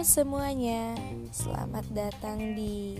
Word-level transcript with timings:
Semuanya, 0.00 0.96
selamat 1.28 1.84
datang 1.92 2.56
di 2.56 2.96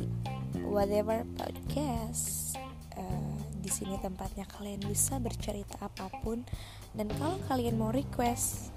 Whatever 0.69 1.25
Podcast. 1.33 2.53
Uh, 2.93 3.41
di 3.57 3.73
sini 3.73 3.97
tempatnya 4.05 4.45
kalian 4.45 4.85
bisa 4.85 5.17
bercerita 5.17 5.81
apa 5.81 6.13
pun 6.21 6.45
dan 6.93 7.09
kalau 7.17 7.41
kalian 7.49 7.81
mau 7.81 7.89
request 7.89 8.69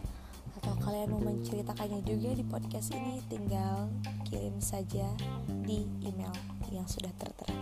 atau 0.55 0.71
kalian 0.87 1.11
mau 1.11 1.19
menceritakannya 1.19 1.99
juga 2.07 2.31
di 2.31 2.47
podcast 2.47 2.95
ini, 2.95 3.19
tinggal 3.27 3.91
kirim 4.31 4.55
saja 4.63 5.03
di 5.67 5.83
email 6.07 6.31
yang 6.71 6.87
sudah 6.87 7.11
tertera. 7.19 7.59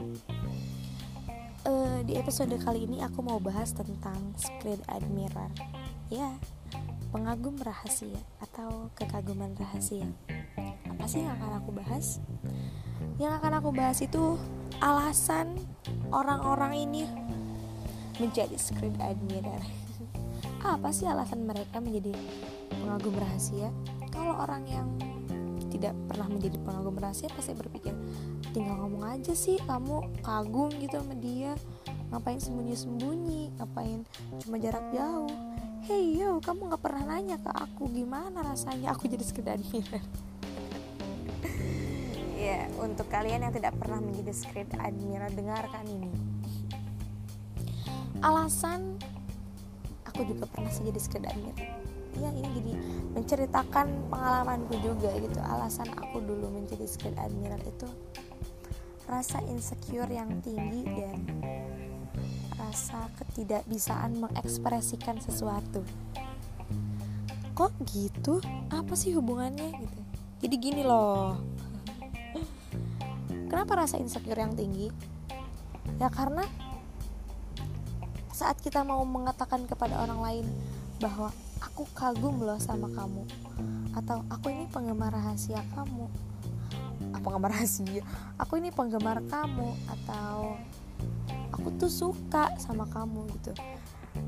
Uh, 1.66 2.06
di 2.06 2.22
episode 2.22 2.54
kali 2.62 2.86
ini 2.86 3.02
aku 3.02 3.26
mau 3.26 3.42
bahas 3.42 3.74
tentang 3.74 4.38
screen 4.38 4.78
admirer. 4.86 5.50
Ya, 6.14 6.38
pengagum 7.10 7.58
rahasia 7.58 8.22
atau 8.38 8.94
kekaguman 8.94 9.58
rahasia. 9.58 10.06
Apa 11.02 11.10
sih 11.10 11.26
yang 11.26 11.34
akan 11.34 11.58
aku 11.58 11.74
bahas? 11.74 12.22
Yang 13.18 13.34
akan 13.42 13.54
aku 13.58 13.70
bahas 13.74 13.98
itu 14.06 14.38
alasan 14.86 15.58
orang-orang 16.14 16.78
ini 16.78 17.10
menjadi 18.22 18.54
script 18.54 19.02
admirer. 19.02 19.66
Apa 20.62 20.94
sih 20.94 21.10
alasan 21.10 21.50
mereka 21.50 21.82
menjadi 21.82 22.14
pengagum 22.70 23.18
rahasia? 23.18 23.74
Kalau 24.14 24.46
orang 24.46 24.62
yang 24.70 24.88
tidak 25.74 25.98
pernah 26.06 26.30
menjadi 26.30 26.62
pengagum 26.62 26.94
rahasia 26.94 27.34
pasti 27.34 27.58
berpikir 27.58 27.98
tinggal 28.54 28.78
ngomong 28.86 29.18
aja 29.18 29.34
sih 29.34 29.58
kamu 29.66 30.06
kagum 30.22 30.70
gitu 30.78 31.02
sama 31.02 31.18
dia 31.18 31.58
ngapain 32.14 32.38
sembunyi-sembunyi 32.38 33.58
ngapain 33.58 34.06
cuma 34.46 34.62
jarak 34.62 34.86
jauh 34.94 35.34
hey 35.90 36.14
yo 36.14 36.38
kamu 36.44 36.70
nggak 36.70 36.84
pernah 36.86 37.04
nanya 37.10 37.42
ke 37.42 37.50
aku 37.50 37.90
gimana 37.90 38.46
rasanya 38.46 38.94
aku 38.94 39.10
jadi 39.10 39.24
sekedar 39.26 39.58
admirer 39.58 40.04
ya 42.42 42.66
untuk 42.82 43.06
kalian 43.14 43.46
yang 43.46 43.54
tidak 43.54 43.78
pernah 43.78 44.02
menjadi 44.02 44.34
script 44.34 44.74
admirer 44.82 45.30
dengarkan 45.30 45.86
ini. 45.86 46.10
Alasan 48.26 48.98
aku 50.10 50.26
juga 50.26 50.50
pernah 50.50 50.74
sih 50.74 50.90
jadi 50.90 51.00
script 51.02 51.30
admirer 51.30 51.70
ya 52.20 52.28
ini 52.34 52.50
jadi 52.60 52.74
menceritakan 53.14 54.10
pengalamanku 54.10 54.74
juga 54.82 55.14
gitu. 55.22 55.38
Alasan 55.38 55.90
aku 55.94 56.18
dulu 56.22 56.50
menjadi 56.50 56.86
script 56.90 57.18
admirer 57.22 57.62
itu 57.62 57.88
rasa 59.06 59.44
insecure 59.46 60.10
yang 60.10 60.42
tinggi 60.42 60.82
dan 60.88 61.20
rasa 62.58 63.10
ketidakbisaan 63.22 64.18
mengekspresikan 64.18 65.22
sesuatu. 65.22 65.86
Kok 67.54 67.74
gitu? 67.90 68.42
Apa 68.74 68.94
sih 68.98 69.14
hubungannya? 69.14 69.76
Gitu 69.78 70.11
jadi 70.42 70.56
gini 70.58 70.82
loh. 70.82 71.38
Kenapa 73.46 73.86
rasa 73.86 74.02
insecure 74.02 74.42
yang 74.42 74.58
tinggi? 74.58 74.90
Ya 76.02 76.10
karena 76.10 76.42
saat 78.34 78.58
kita 78.58 78.82
mau 78.82 79.06
mengatakan 79.06 79.70
kepada 79.70 80.02
orang 80.02 80.18
lain 80.18 80.46
bahwa 80.98 81.30
aku 81.62 81.86
kagum 81.94 82.42
loh 82.42 82.58
sama 82.58 82.90
kamu 82.90 83.22
atau 83.94 84.26
aku 84.34 84.50
ini 84.50 84.66
penggemar 84.74 85.14
rahasia 85.14 85.62
kamu 85.78 86.10
apa 87.14 87.22
penggemar 87.22 87.52
rahasia? 87.56 88.02
Aku 88.42 88.58
ini 88.58 88.74
penggemar 88.74 89.22
kamu 89.30 89.78
atau 89.94 90.58
aku 91.54 91.70
tuh 91.78 91.92
suka 91.92 92.50
sama 92.58 92.90
kamu 92.90 93.30
gitu. 93.38 93.54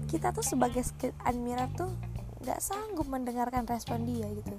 Kita 0.06 0.30
tuh 0.30 0.46
sebagai 0.46 0.86
admirer 1.26 1.74
tuh 1.74 1.90
nggak 2.44 2.60
sanggup 2.62 3.10
mendengarkan 3.10 3.66
respon 3.66 4.06
dia 4.06 4.28
gitu 4.30 4.54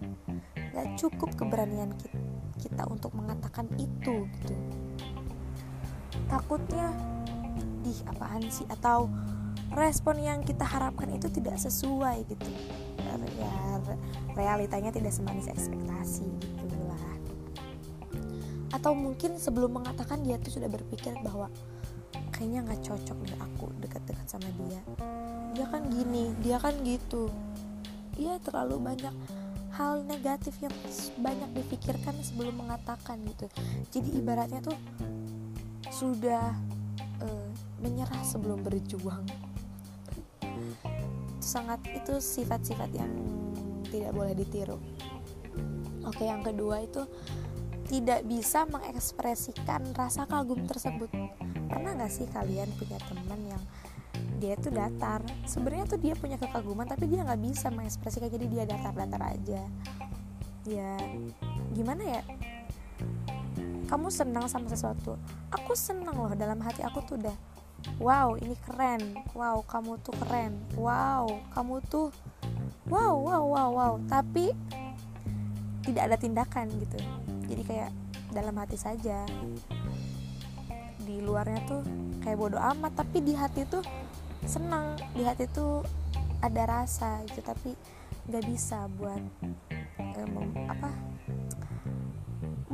nggak 0.75 0.99
cukup 0.99 1.31
keberanian 1.39 1.95
kita, 2.59 2.83
untuk 2.91 3.15
mengatakan 3.15 3.71
itu 3.79 4.27
gitu. 4.27 4.55
Takutnya 6.27 6.91
di 7.87 7.95
apaan 8.11 8.43
sih? 8.51 8.67
Atau 8.67 9.07
respon 9.71 10.19
yang 10.19 10.43
kita 10.43 10.67
harapkan 10.67 11.07
itu 11.15 11.31
tidak 11.31 11.63
sesuai 11.63 12.27
gitu. 12.27 12.51
Ya 13.39 13.79
realitanya 14.35 14.91
tidak 14.91 15.15
semanis 15.15 15.47
ekspektasi 15.47 16.27
gitu 16.43 16.79
lah. 16.91 17.03
Atau 18.75 18.99
mungkin 18.99 19.39
sebelum 19.39 19.79
mengatakan 19.79 20.27
dia 20.27 20.43
tuh 20.43 20.59
sudah 20.59 20.67
berpikir 20.67 21.15
bahwa 21.23 21.47
kayaknya 22.35 22.67
nggak 22.67 22.83
cocok 22.83 23.19
deh 23.31 23.39
aku 23.39 23.71
dekat-dekat 23.79 24.27
sama 24.27 24.51
dia. 24.67 24.83
Dia 25.55 25.67
kan 25.71 25.87
gini 25.87 26.35
dia 26.43 26.59
kan 26.59 26.75
gitu. 26.83 27.31
Iya 28.19 28.43
terlalu 28.43 28.79
banyak 28.83 29.15
hal 29.75 30.07
negatif 30.07 30.55
yang 30.63 30.75
banyak 31.19 31.51
dipikirkan 31.63 32.15
sebelum 32.23 32.63
mengatakan 32.63 33.19
gitu. 33.27 33.51
Jadi 33.91 34.09
ibaratnya 34.23 34.63
tuh 34.63 34.79
sudah 35.91 36.55
uh, 37.23 37.49
menyerah 37.83 38.23
sebelum 38.23 38.63
berjuang. 38.63 39.27
Sangat 41.43 41.83
itu 41.91 42.23
sifat-sifat 42.23 42.91
yang 42.95 43.11
tidak 43.91 44.15
boleh 44.15 44.35
ditiru. 44.35 44.79
Oke 46.07 46.27
yang 46.27 46.47
kedua 46.47 46.83
itu 46.83 47.03
tidak 47.85 48.25
bisa 48.25 48.65
mengekspresikan 48.71 49.93
rasa 49.93 50.25
kagum 50.25 50.65
tersebut. 50.65 51.11
Pernah 51.69 51.99
nggak 51.99 52.13
sih 52.13 52.27
kalian 52.31 52.71
punya 52.79 52.97
teman 53.11 53.41
yang 53.45 53.63
dia 54.45 54.61
tuh 54.61 54.77
datar. 54.77 55.25
Sebenarnya 55.49 55.89
tuh 55.89 55.97
dia 55.97 56.13
punya 56.13 56.37
kekaguman 56.37 56.85
tapi 56.85 57.09
dia 57.09 57.25
nggak 57.25 57.41
bisa 57.41 57.73
mengekspresikan 57.73 58.29
jadi 58.29 58.47
dia 58.53 58.65
datar-datar 58.69 59.33
aja. 59.33 59.65
Ya 60.69 61.01
gimana 61.73 62.21
ya? 62.21 62.23
Kamu 63.89 64.13
senang 64.13 64.45
sama 64.53 64.69
sesuatu? 64.69 65.17
Aku 65.49 65.73
senang 65.73 66.13
loh 66.13 66.33
dalam 66.37 66.61
hati 66.61 66.85
aku 66.85 67.01
tuh 67.09 67.17
udah 67.17 67.37
wow 67.97 68.37
ini 68.37 68.53
keren. 68.69 69.17
Wow 69.33 69.65
kamu 69.65 69.97
tuh 70.05 70.13
keren. 70.21 70.61
Wow 70.77 71.41
kamu 71.57 71.81
tuh 71.89 72.13
wow 72.93 73.17
wow 73.17 73.43
wow 73.49 73.69
wow. 73.73 73.93
Tapi 74.05 74.53
tidak 75.89 76.13
ada 76.13 76.17
tindakan 76.21 76.69
gitu. 76.85 77.01
Jadi 77.49 77.63
kayak 77.65 77.91
dalam 78.29 78.53
hati 78.61 78.77
saja. 78.77 79.25
Di 81.01 81.21
luarnya 81.25 81.61
tuh 81.65 81.81
kayak 82.21 82.41
bodoh 82.41 82.61
amat 82.77 82.93
tapi 83.05 83.21
di 83.21 83.37
hati 83.37 83.69
tuh 83.69 83.85
senang 84.45 84.97
di 85.17 85.25
hati 85.25 85.49
tuh 85.49 85.81
ada 86.45 86.69
rasa 86.69 87.25
gitu 87.29 87.41
tapi 87.41 87.73
nggak 88.29 88.45
bisa 88.49 88.89
buat 88.97 89.21
eh, 90.01 90.29
mem, 90.29 90.53
apa 90.69 90.93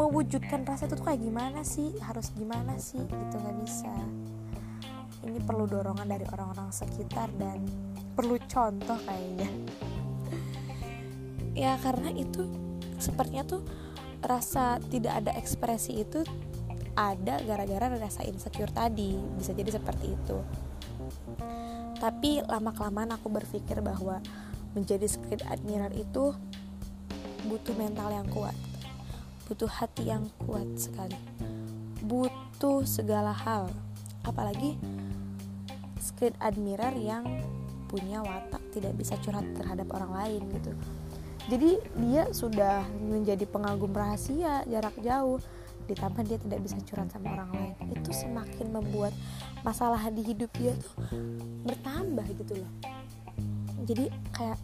mewujudkan 0.00 0.64
rasa 0.64 0.88
itu 0.88 0.96
tuh 0.96 1.06
kayak 1.06 1.20
gimana 1.20 1.60
sih 1.60 1.92
harus 2.00 2.32
gimana 2.32 2.80
sih 2.80 3.04
gitu 3.04 3.36
nggak 3.36 3.58
bisa. 3.60 3.92
Ini 5.20 5.44
perlu 5.44 5.68
dorongan 5.68 6.08
dari 6.08 6.24
orang-orang 6.24 6.72
sekitar 6.72 7.28
dan 7.36 7.60
perlu 8.16 8.40
contoh 8.48 8.98
kayaknya. 9.04 9.50
Ya 11.50 11.76
karena 11.82 12.14
itu 12.14 12.46
sepertinya 12.96 13.42
tuh 13.44 13.60
rasa 14.22 14.78
tidak 14.88 15.18
ada 15.20 15.34
ekspresi 15.34 16.06
itu 16.06 16.22
ada 16.94 17.42
gara-gara 17.42 17.90
rasa 18.00 18.22
insecure 18.24 18.70
tadi 18.70 19.18
bisa 19.34 19.50
jadi 19.52 19.76
seperti 19.76 20.14
itu 20.14 20.38
tapi 22.00 22.40
lama 22.46 22.72
kelamaan 22.72 23.12
aku 23.14 23.28
berpikir 23.28 23.82
bahwa 23.84 24.22
menjadi 24.72 25.04
script 25.10 25.44
admirer 25.50 25.90
itu 25.94 26.32
butuh 27.46 27.74
mental 27.76 28.12
yang 28.12 28.28
kuat 28.30 28.54
butuh 29.50 29.68
hati 29.68 30.08
yang 30.08 30.30
kuat 30.46 30.66
sekali 30.78 31.18
butuh 32.04 32.84
segala 32.84 33.32
hal. 33.32 33.68
Apalagi 34.24 34.76
script 36.00 36.36
admirer 36.40 36.92
yang 36.96 37.24
punya 37.88 38.22
watak 38.22 38.62
tidak 38.70 38.94
bisa 38.96 39.18
curhat 39.20 39.44
terhadap 39.56 39.88
orang 39.92 40.12
lain 40.14 40.42
gitu. 40.54 40.72
Jadi 41.50 41.70
dia 41.98 42.30
sudah 42.30 42.84
menjadi 43.02 43.42
pengagum 43.48 43.90
rahasia 43.90 44.62
jarak 44.68 44.94
jauh 45.02 45.42
ditambah 45.86 46.22
dia 46.26 46.38
tidak 46.40 46.60
bisa 46.64 46.76
curhat 46.84 47.08
sama 47.12 47.36
orang 47.38 47.50
lain. 47.54 47.74
Itu 47.94 48.10
semakin 48.12 48.66
membuat 48.72 49.14
masalah 49.62 50.00
di 50.12 50.22
hidup 50.24 50.50
dia 50.56 50.76
tuh 50.76 50.94
bertambah 51.64 52.26
gitu 52.36 52.60
loh. 52.60 52.72
Jadi 53.84 54.12
kayak 54.34 54.58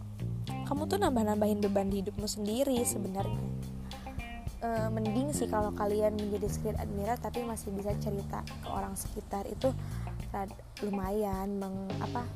kamu 0.67 0.83
tuh 0.87 0.99
nambah-nambahin 0.99 1.63
beban 1.63 1.87
di 1.87 2.03
hidupmu 2.03 2.27
sendiri 2.27 2.83
sebenarnya. 2.83 3.39
E, 4.57 4.69
mending 4.89 5.31
sih 5.31 5.47
kalau 5.47 5.69
kalian 5.71 6.17
menjadi 6.17 6.47
script 6.49 6.81
admirer 6.81 7.15
tapi 7.21 7.45
masih 7.45 7.71
bisa 7.71 7.93
cerita 8.01 8.41
ke 8.43 8.67
orang 8.67 8.97
sekitar 8.97 9.45
itu 9.47 9.71
lumayan 10.85 11.55
meng, 11.57 11.89
apa 12.03 12.27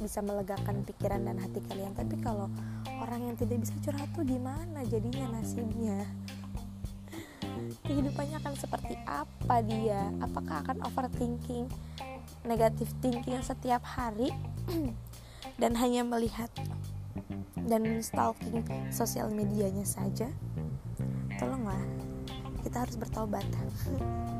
bisa 0.00 0.18
melegakan 0.24 0.82
pikiran 0.82 1.22
dan 1.22 1.38
hati 1.38 1.62
kalian. 1.70 1.94
Tapi 1.94 2.18
kalau 2.18 2.50
orang 2.98 3.30
yang 3.30 3.36
tidak 3.38 3.62
bisa 3.62 3.74
curhat 3.84 4.08
tuh 4.16 4.24
gimana 4.26 4.82
jadinya 4.88 5.38
nasibnya 5.38 6.08
kehidupannya 7.84 8.40
akan 8.40 8.54
seperti 8.56 8.96
apa 9.04 9.60
dia? 9.60 10.08
Apakah 10.24 10.64
akan 10.64 10.80
overthinking 10.88 11.68
negatif 12.48 12.88
thinking 13.04 13.44
setiap 13.44 13.84
hari? 13.84 14.32
Dan 15.60 15.76
hanya 15.76 16.02
melihat 16.02 16.48
dan 17.64 18.00
stalking 18.04 18.64
sosial 18.92 19.32
medianya 19.32 19.84
saja? 19.84 20.28
Tolonglah 21.40 21.80
kita 22.64 22.84
harus 22.84 22.96
bertobat. 22.96 23.44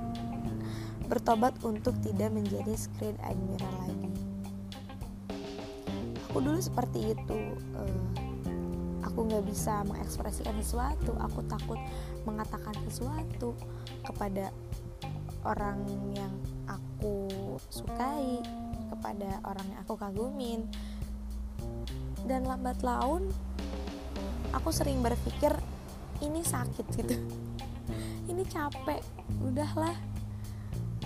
Bertobat 1.12 1.52
untuk 1.60 1.92
tidak 2.00 2.32
menjadi 2.32 2.72
screen 2.72 3.16
admirer 3.20 3.72
lagi. 3.84 4.12
Aku 6.32 6.40
dulu 6.40 6.56
seperti 6.58 7.12
itu 7.12 7.38
uh, 7.76 8.33
aku 9.14 9.30
nggak 9.30 9.46
bisa 9.46 9.86
mengekspresikan 9.86 10.58
sesuatu 10.58 11.14
aku 11.22 11.46
takut 11.46 11.78
mengatakan 12.26 12.74
sesuatu 12.90 13.54
kepada 14.02 14.50
orang 15.46 15.78
yang 16.18 16.34
aku 16.66 17.30
sukai 17.70 18.42
kepada 18.90 19.38
orang 19.46 19.66
yang 19.70 19.80
aku 19.86 19.94
kagumin. 19.94 20.66
Dan 22.26 22.48
lambat 22.48 22.82
laun 22.82 23.30
aku 24.50 24.74
sering 24.74 24.98
berpikir 24.98 25.54
ini 26.18 26.42
sakit 26.42 26.86
gitu. 26.98 27.14
Ini 28.34 28.42
capek 28.48 28.98
udahlah 29.44 29.94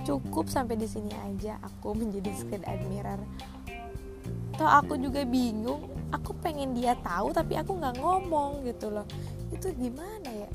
cukup 0.06 0.46
sampai 0.48 0.78
di 0.80 0.86
sini 0.88 1.10
aja 1.12 1.60
aku 1.60 1.92
menjadi 1.92 2.30
screen 2.32 2.64
admirer. 2.64 3.18
Toh 4.54 4.70
aku 4.70 4.94
juga 4.96 5.26
bingung 5.26 5.97
aku 6.12 6.32
pengen 6.40 6.72
dia 6.72 6.96
tahu 7.00 7.32
tapi 7.32 7.58
aku 7.58 7.76
nggak 7.76 8.00
ngomong 8.00 8.64
gitu 8.64 8.92
loh. 8.92 9.06
Itu 9.52 9.72
gimana 9.76 10.28
ya? 10.28 10.50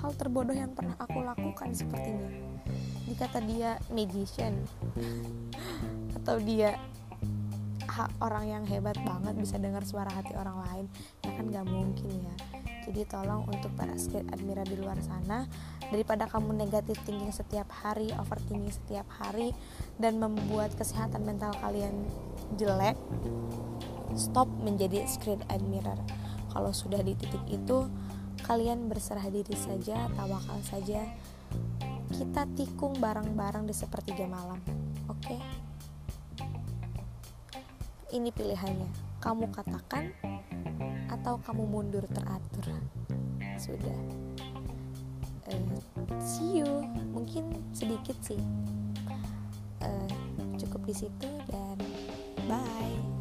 Hal 0.00 0.16
terbodoh 0.16 0.56
yang 0.56 0.72
pernah 0.72 0.96
aku 0.96 1.20
lakukan 1.20 1.76
sepertinya 1.76 2.30
dikata 3.10 3.42
dia 3.42 3.76
magician. 3.90 4.54
Atau 6.22 6.38
dia 6.38 6.78
orang 8.22 8.48
yang 8.48 8.64
hebat 8.64 8.96
banget 9.04 9.36
bisa 9.36 9.60
dengar 9.60 9.84
suara 9.84 10.08
hati 10.08 10.32
orang 10.38 10.56
lain. 10.70 10.86
Ya 11.26 11.30
kan 11.36 11.44
gak 11.50 11.66
mungkin 11.68 12.08
ya. 12.08 12.36
Jadi 12.80 13.06
tolong 13.06 13.44
untuk 13.44 13.70
para 13.76 13.92
skate 14.00 14.26
admirer 14.32 14.64
di 14.64 14.80
luar 14.80 14.96
sana 15.04 15.44
daripada 15.92 16.24
kamu 16.30 16.54
negatif 16.64 16.96
thinking 17.04 17.34
setiap 17.34 17.68
hari 17.68 18.08
overthinking 18.16 18.72
setiap 18.72 19.04
hari 19.20 19.52
dan 20.00 20.16
membuat 20.16 20.72
kesehatan 20.78 21.26
mental 21.26 21.52
kalian 21.60 21.92
jelek 22.56 22.96
stop 24.14 24.46
menjadi 24.62 25.06
screen 25.06 25.42
admirer 25.50 25.98
kalau 26.50 26.74
sudah 26.74 26.98
di 27.02 27.14
titik 27.14 27.42
itu 27.46 27.86
kalian 28.42 28.90
berserah 28.90 29.26
diri 29.30 29.54
saja 29.54 30.10
tawakal 30.16 30.58
saja. 30.66 31.04
Kita 32.10 32.42
tikung 32.58 32.98
bareng-bareng 32.98 33.70
di 33.70 33.74
sepertiga 33.74 34.26
malam 34.26 34.58
oke? 35.06 35.22
Okay? 35.22 35.40
ini 38.10 38.34
pilihannya. 38.34 38.90
Kamu 39.22 39.52
katakan 39.54 40.10
atau 41.10 41.38
kamu 41.46 41.64
mundur 41.66 42.04
teratur? 42.10 42.66
Sudah. 43.60 44.00
Uh, 45.50 45.78
see 46.18 46.62
you. 46.62 46.68
Mungkin 47.14 47.54
sedikit 47.70 48.16
sih. 48.24 48.40
Uh, 49.80 50.10
cukup 50.60 50.84
di 50.84 50.94
situ 51.06 51.30
dan 51.48 51.80
bye 52.44 53.19